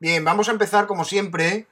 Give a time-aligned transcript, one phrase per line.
[0.00, 1.66] Bien, vamos a empezar como siempre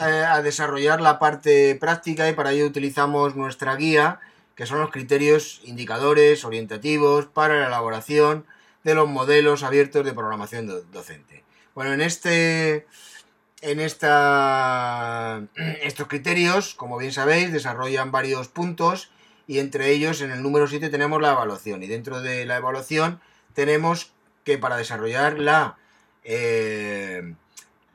[0.00, 4.20] eh, a desarrollar la parte práctica y para ello utilizamos nuestra guía,
[4.54, 8.46] que son los criterios indicadores orientativos para la elaboración
[8.84, 11.42] de los modelos abiertos de programación docente.
[11.74, 12.86] Bueno, en este
[13.60, 15.42] en esta,
[15.82, 19.10] estos criterios, como bien sabéis, desarrollan varios puntos
[19.48, 23.20] y entre ellos en el número 7 tenemos la evaluación y dentro de la evaluación
[23.52, 24.12] tenemos
[24.44, 25.76] que para desarrollar la,
[26.22, 27.34] eh,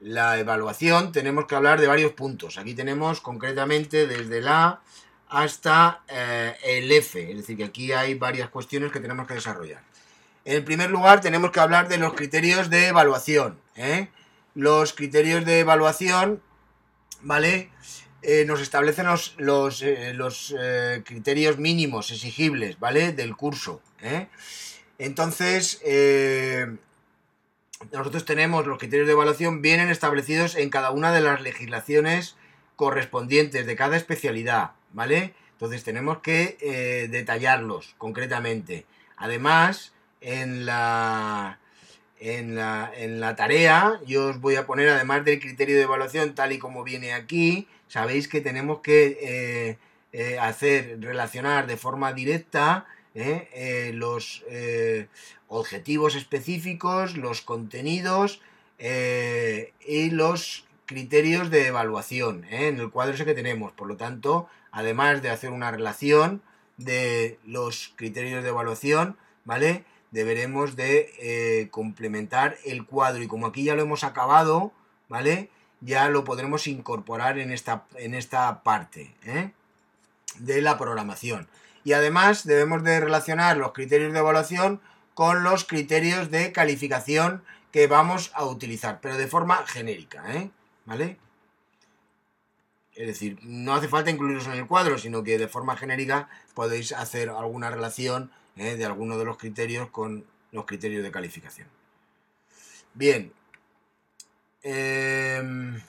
[0.02, 2.57] la evaluación tenemos que hablar de varios puntos.
[2.57, 4.81] Aquí tenemos concretamente desde la
[5.30, 9.81] hasta eh, el F, es decir, que aquí hay varias cuestiones que tenemos que desarrollar.
[10.45, 13.59] En primer lugar, tenemos que hablar de los criterios de evaluación.
[13.76, 14.07] ¿eh?
[14.55, 16.41] Los criterios de evaluación,
[17.21, 17.70] ¿vale?
[18.23, 20.55] Eh, nos establecen los, los, los
[21.05, 23.13] criterios mínimos exigibles, ¿vale?
[23.13, 23.82] Del curso.
[24.98, 25.79] Entonces,
[27.91, 32.35] nosotros tenemos los criterios de evaluación, vienen establecidos en cada una de las legislaciones
[32.76, 35.34] correspondientes de cada especialidad, ¿vale?
[35.54, 38.85] Entonces tenemos que eh, detallarlos concretamente.
[39.18, 41.60] Además, en la,
[42.20, 46.35] en la, en la tarea yo os voy a poner, además del criterio de evaluación
[46.35, 49.77] tal y como viene aquí, sabéis que tenemos que eh,
[50.12, 52.85] eh, hacer, relacionar de forma directa
[53.93, 54.43] los
[55.48, 58.41] objetivos específicos, los contenidos
[58.79, 62.68] y los criterios de evaluación ¿eh?
[62.68, 63.71] en el cuadro ese que tenemos.
[63.74, 66.41] Por lo tanto, además de hacer una relación
[66.78, 69.16] de los criterios de evaluación,
[69.46, 69.84] ¿vale?
[70.09, 74.72] Deberemos de eh, complementar el cuadro y como aquí ya lo hemos acabado,
[75.09, 75.51] ¿vale?
[75.79, 79.51] Ya lo podremos incorporar en esta, en esta parte ¿eh?
[80.39, 81.47] de la programación.
[81.84, 84.81] Y además debemos de relacionar los criterios de evaluación
[85.13, 90.50] con los criterios de calificación que vamos a utilizar, pero de forma genérica, ¿eh?
[90.85, 91.18] ¿vale?
[92.95, 96.91] Es decir, no hace falta incluirlos en el cuadro, sino que de forma genérica podéis
[96.91, 98.75] hacer alguna relación ¿eh?
[98.75, 101.68] de alguno de los criterios con los criterios de calificación.
[102.94, 103.31] Bien.
[104.63, 105.81] Em,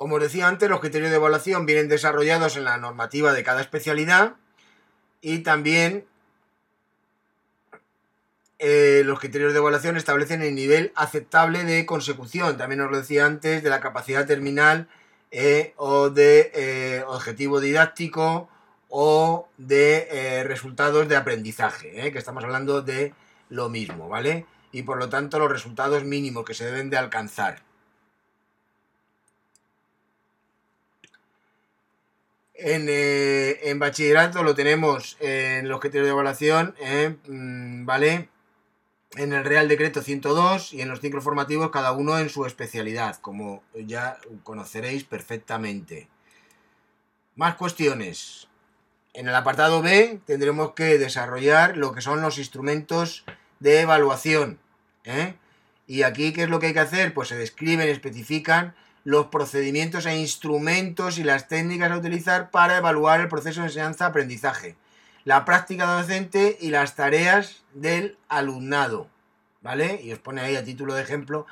[0.00, 3.60] como os decía antes, los criterios de evaluación vienen desarrollados en la normativa de cada
[3.60, 4.36] especialidad
[5.20, 6.06] y también
[8.58, 13.26] eh, los criterios de evaluación establecen el nivel aceptable de consecución, también os lo decía
[13.26, 14.88] antes, de la capacidad terminal
[15.32, 18.48] eh, o de eh, objetivo didáctico
[18.88, 23.12] o de resultados de aprendizaje, que estamos hablando de
[23.50, 24.46] lo mismo, ¿vale?
[24.72, 27.69] Y por lo tanto los resultados mínimos que se deben de alcanzar.
[32.62, 36.74] En, bachillerato lo tenemos en los criterios de evaluación,
[37.26, 38.28] mm, ¿vale?
[39.16, 43.16] en el Real Decreto 102 y en los ciclos formativos cada uno en su especialidad,
[43.16, 46.08] como ya conoceréis perfectamente.
[47.34, 48.48] Más cuestiones.
[49.12, 53.24] En el apartado B tendremos que desarrollar lo que son los instrumentos
[53.58, 54.60] de evaluación.
[55.04, 55.34] ¿eh?
[55.88, 57.12] Y aquí, ¿qué es lo que hay que hacer?
[57.12, 63.20] Pues se describen, especifican los procedimientos e instrumentos y las técnicas a utilizar para evaluar
[63.20, 64.76] el proceso de enseñanza-aprendizaje
[65.24, 69.08] la práctica docente y las tareas del alumnado,
[69.60, 70.00] ¿vale?
[70.02, 71.46] Y os pone ahí a título de ejemplo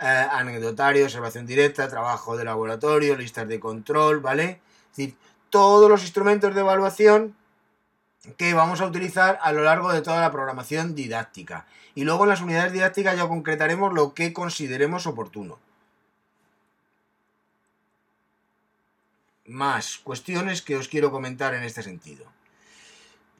[0.00, 4.60] eh, anecdotario, observación directa, trabajo de laboratorio, listas de control, ¿vale?
[4.90, 5.16] Es decir,
[5.50, 7.34] todos los instrumentos de evaluación
[8.36, 11.66] que vamos a utilizar a lo largo de toda la programación didáctica.
[11.94, 15.58] Y luego en las unidades didácticas ya concretaremos lo que consideremos oportuno.
[19.46, 22.26] Más cuestiones que os quiero comentar en este sentido.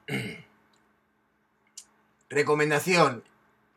[2.29, 3.23] Recomendación.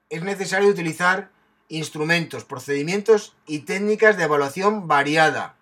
[0.08, 1.30] Es necesario utilizar
[1.68, 5.54] instrumentos, procedimientos y técnicas de evaluación variada.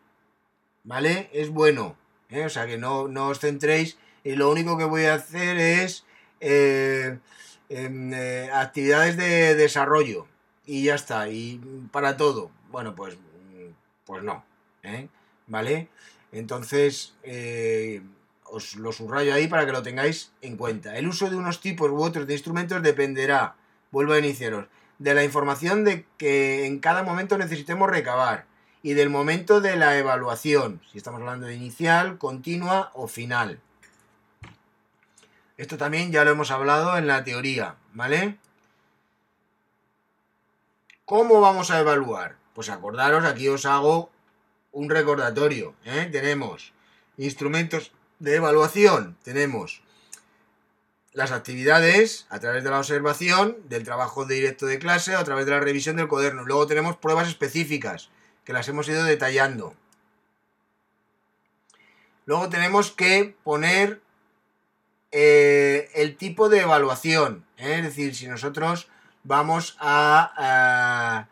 [0.85, 1.31] ¿Vale?
[1.33, 1.97] Es bueno.
[2.31, 2.45] ¿eh?
[2.45, 6.05] O sea que no, os centréis y lo único que voy a hacer es
[6.41, 7.19] eh,
[7.69, 10.27] em, eh, actividades de desarrollo.
[10.65, 11.29] Y ya está.
[11.29, 11.61] Y
[11.93, 12.51] para todo.
[12.71, 13.17] Bueno, pues,
[14.05, 14.45] pues no.
[15.47, 15.89] ¿Vale?
[16.33, 17.15] Entonces,
[18.45, 20.97] os lo subrayo ahí para que lo tengáis en cuenta.
[20.97, 23.57] El uso de unos tipos u otros de instrumentos dependerá,
[23.91, 24.67] vuelvo a iniciaros,
[24.99, 28.47] de la información de que en cada momento necesitemos recabar
[28.83, 33.61] y del momento de la evaluación, si estamos hablando de inicial, continua o final.
[35.57, 38.39] Esto también ya lo hemos hablado en la teoría, ¿vale?
[41.05, 42.37] ¿Cómo vamos a evaluar?
[42.55, 44.11] Pues acordaros, aquí os hago
[44.73, 45.75] un recordatorio.
[45.85, 46.09] ¿eh?
[46.11, 46.73] Tenemos
[47.17, 49.83] instrumentos de evaluación tenemos
[51.13, 55.53] las actividades a través de la observación, del trabajo directo de clase, a través de
[55.53, 56.45] la revisión del cuaderno.
[56.45, 58.11] Luego tenemos pruebas específicas,
[58.45, 59.75] que las hemos ido detallando.
[62.25, 64.01] Luego tenemos que poner
[65.11, 67.45] eh, el tipo de evaluación.
[67.57, 67.79] ¿eh?
[67.79, 68.89] Es decir, si nosotros
[69.25, 71.27] vamos a,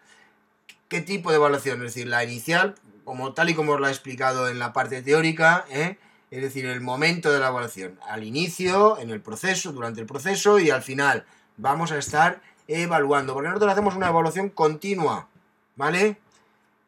[0.89, 1.79] ¿Qué tipo de evaluación?
[1.79, 2.75] Es decir, la inicial,
[3.07, 5.97] como tal y como os la he explicado en la parte teórica, ¿eh?
[6.33, 8.01] es decir, el momento de la evaluación.
[8.09, 11.25] Al inicio, en el proceso, durante el proceso y al final.
[11.57, 15.29] Vamos a estar evaluando, porque nosotros hacemos una evaluación continua,
[15.77, 16.19] ¿vale?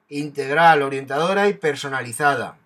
[0.08, 2.58] Integral, orientadora y personalizada.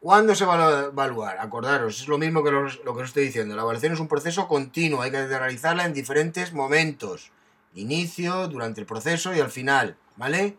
[0.00, 1.36] ¿Cuándo se va a evaluar?
[1.38, 3.54] Acordaros, es lo mismo que lo, que os estoy diciendo.
[3.54, 7.30] La evaluación es un proceso continuo, hay que realizarla en diferentes momentos.
[7.74, 10.56] Inicio, durante el proceso y al final, ¿vale?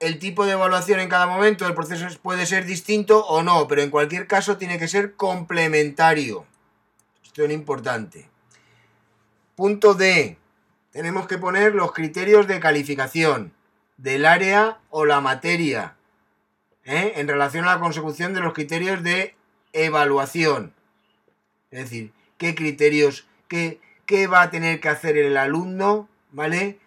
[0.00, 3.82] El tipo de evaluación en cada momento del proceso puede ser distinto o no, pero
[3.82, 6.46] en cualquier caso tiene que ser complementario.
[7.24, 8.28] Esto es importante.
[9.56, 10.38] Punto D.
[10.92, 13.52] Tenemos que poner los criterios de calificación
[13.96, 15.96] del área o la materia
[16.84, 17.14] ¿eh?
[17.16, 19.34] en relación a la consecución de los criterios de
[19.72, 20.72] evaluación.
[21.70, 26.78] Es decir, qué criterios, qué, qué va a tener que hacer el alumno, ¿vale?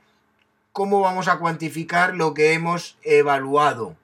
[0.71, 3.98] ¿Cómo vamos a cuantificar lo que hemos evaluado?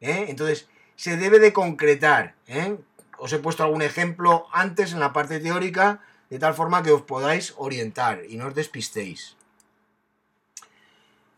[0.00, 0.26] ¿Eh?
[0.28, 2.34] Entonces, se debe de concretar.
[2.46, 2.76] ¿eh?
[3.18, 7.02] Os he puesto algún ejemplo antes en la parte teórica, de tal forma que os
[7.02, 9.36] podáis orientar y no os despistéis.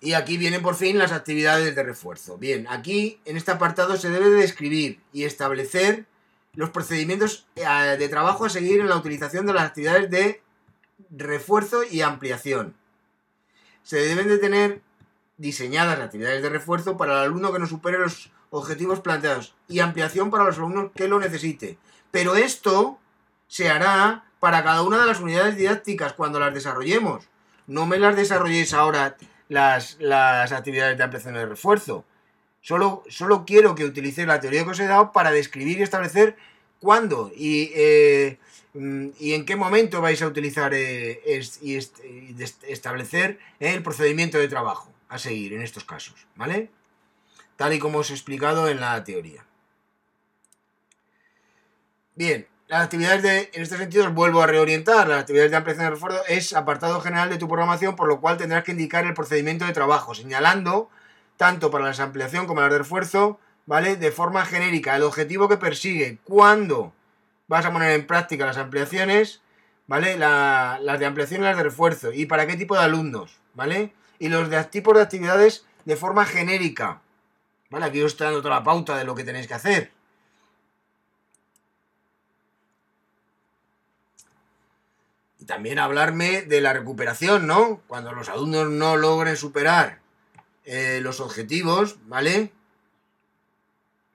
[0.01, 2.37] Y aquí vienen por fin las actividades de refuerzo.
[2.37, 6.05] Bien, aquí en este apartado se debe de describir y establecer
[6.55, 10.43] los procedimientos eh, de trabajo a seguir en la utilización de las actividades de
[11.11, 12.75] refuerzo y ampliación.
[13.83, 14.81] Se deben de tener
[15.37, 20.31] diseñadas actividades de refuerzo para el alumno que no supere los objetivos planteados y ampliación
[20.31, 21.79] para los alumnos que lo necesite.
[22.11, 22.99] Pero esto
[23.49, 27.25] se hará para cada una de las unidades didácticas cuando las desarrollemos.
[27.67, 29.17] No me las desarrolléis ahora
[29.49, 29.97] las,
[30.53, 32.05] actividades de ampliación de refuerzo.
[32.65, 36.35] Solo, quiero que utilicéis la teoría que os he dado para describir y establecer
[36.81, 38.39] cuándo y, eh,
[38.73, 41.21] mm, y en qué momento vais a utilizar eh,
[41.61, 46.71] y establecer eh, el procedimiento de trabajo a seguir en estos casos, ¿vale?
[47.57, 49.45] Tal y como os he explicado en la teoría.
[52.15, 55.85] Bien, las actividades de, en este sentido os vuelvo a reorientar, las actividades de ampliación
[55.85, 59.13] de refuerzo es apartado general de tu programación, por lo cual tendrás que indicar el
[59.13, 60.89] procedimiento de trabajo, señalando,
[61.37, 63.97] tanto para la ampliación como las de refuerzo, ¿vale?
[63.97, 66.93] De forma genérica, el objetivo que persigue, cuándo
[67.49, 69.43] vas a poner en práctica las ampliaciones,
[69.87, 70.17] ¿vale?
[70.17, 73.93] las de ampliación y las de refuerzo, y para qué tipo de alumnos, ¿vale?
[74.19, 77.03] Y los de tipos de actividades de forma genérica,
[77.71, 77.87] ¿vale?
[77.87, 79.93] Aquí os estoy dando toda la pauta de lo que tenéis que hacer.
[85.47, 87.83] también hablarme de la recuperación, ¿no?
[87.87, 89.99] Cuando los alumnos no logren superar
[90.65, 92.53] eh, los objetivos, ¿vale?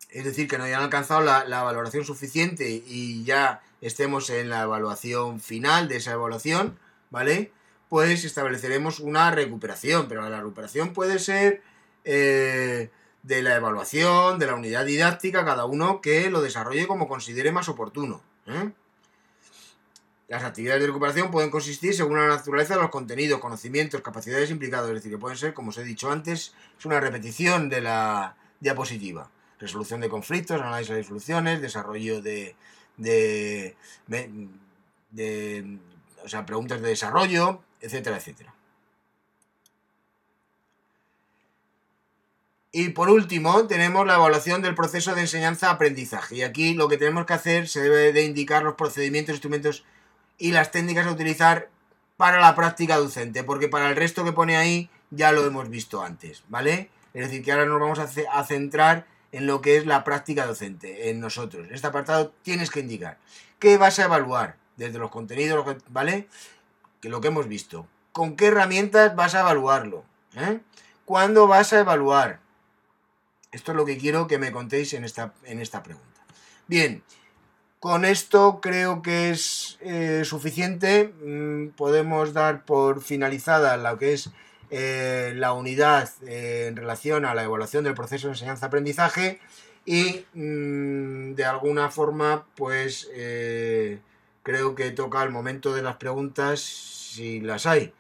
[0.10, 5.40] Es decir, que no hayan alcanzado la, valoración suficiente y ya estemos en la evaluación
[5.40, 6.80] final de esa evaluación,
[7.12, 7.52] ¿vale?
[7.90, 11.62] Pues estableceremos una recuperación, pero la recuperación puede ser
[12.06, 12.90] eh,
[13.24, 17.70] de la evaluación, de la unidad didáctica, cada uno que lo desarrolle como considere más
[17.70, 18.22] oportuno.
[18.48, 18.72] ¿eh?
[20.30, 24.88] Las actividades de recuperación pueden consistir según la naturaleza de los contenidos, conocimientos, capacidades implicados,
[24.90, 28.36] es decir, que pueden ser, como os he dicho antes, es una repetición de la
[28.60, 29.32] diapositiva.
[29.58, 32.56] Resolución de conflictos, análisis de soluciones, desarrollo de,
[32.98, 35.80] de, de,
[36.24, 38.54] o sea, preguntas de desarrollo, etcétera, etcétera.
[42.72, 46.36] Y por último, tenemos la evaluación del proceso de enseñanza-aprendizaje.
[46.36, 49.86] Y aquí lo que tenemos que hacer se debe de indicar los procedimientos, instrumentos
[50.40, 51.70] y las técnicas a utilizar
[52.18, 56.02] para la práctica docente, porque para el resto que pone ahí ya lo hemos visto
[56.02, 56.90] antes, ¿vale?
[57.14, 61.10] Es decir, que ahora nos vamos a, centrar en lo que es la práctica docente,
[61.10, 61.68] en nosotros.
[61.72, 63.18] Este apartado tienes que indicar
[63.58, 66.28] qué vas a evaluar desde los contenidos, ¿vale?
[67.02, 67.88] Que lo que hemos visto.
[68.12, 70.04] ¿Con qué herramientas vas a evaluarlo?
[70.36, 70.60] ¿Eh?
[71.06, 72.40] ¿Cuándo vas a evaluar?
[73.52, 76.22] Esto es lo que quiero que me contéis en esta, en esta pregunta.
[76.68, 77.04] Bien,
[77.80, 81.14] con esto creo que es eh, suficiente.
[81.24, 84.30] Mm, podemos dar por finalizada lo que es
[84.70, 89.40] eh, la unidad eh, en relación a la evaluación del proceso de enseñanza-aprendizaje
[89.86, 93.10] y mm, de alguna forma pues
[94.44, 97.94] creo que toca el momento de las preguntas si las hay.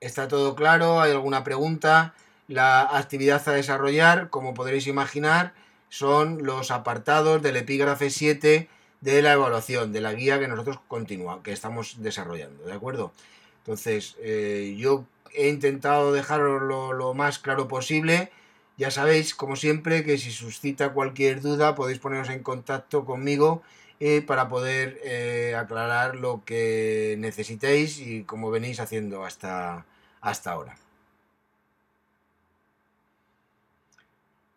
[0.00, 2.14] está todo claro, hay alguna pregunta.
[2.48, 5.54] La actividad a desarrollar, como podréis imaginar,
[5.88, 8.68] son los apartados del epígrafe 7
[9.00, 13.12] de la evaluación, de la guía que nosotros continúa, que estamos desarrollando, ¿de acuerdo?
[13.58, 18.30] Entonces, eh, yo he intentado dejarlo lo más claro posible.
[18.76, 23.62] Ya sabéis, como siempre, que si suscita cualquier duda podéis poneros en contacto conmigo
[24.00, 29.86] eh, para poder eh, aclarar lo que necesitéis y como venís haciendo hasta,
[30.20, 30.76] hasta ahora.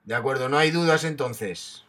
[0.10, 1.86] De acuerdo, no hay dudas entonces.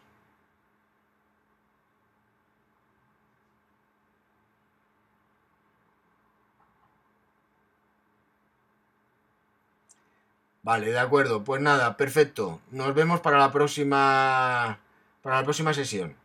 [10.63, 11.43] Vale, de acuerdo.
[11.43, 12.61] Pues nada, perfecto.
[12.71, 14.79] Nos vemos para la próxima
[15.21, 16.15] para la próxima sesión.